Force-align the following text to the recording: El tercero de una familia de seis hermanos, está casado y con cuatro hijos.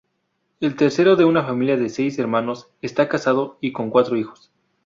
El 0.61 0.75
tercero 0.77 1.15
de 1.15 1.25
una 1.25 1.43
familia 1.43 1.77
de 1.77 1.87
seis 1.87 2.17
hermanos, 2.17 2.71
está 2.81 3.07
casado 3.07 3.59
y 3.61 3.71
con 3.71 3.91
cuatro 3.91 4.17
hijos. 4.17 4.49